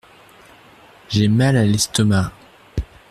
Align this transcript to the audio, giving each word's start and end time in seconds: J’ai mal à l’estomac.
J’ai 1.09 1.27
mal 1.27 1.55
à 1.55 1.63
l’estomac. 1.63 2.31